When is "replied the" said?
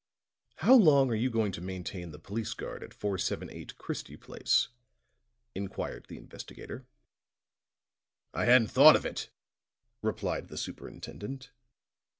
10.01-10.57